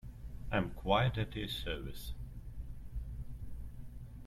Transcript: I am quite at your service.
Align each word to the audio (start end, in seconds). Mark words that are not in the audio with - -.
I 0.51 0.57
am 0.57 0.71
quite 0.71 1.15
at 1.19 1.35
your 1.35 1.47
service. 1.47 2.13